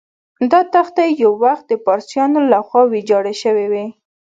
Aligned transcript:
دا 0.51 0.59
تختې 0.73 1.05
یو 1.21 1.31
وخت 1.43 1.63
د 1.67 1.73
پارسیانو 1.85 2.39
له 2.51 2.59
خوا 2.67 2.81
ویجاړ 2.91 3.25
شوې 3.43 3.65
وې. 3.71 3.85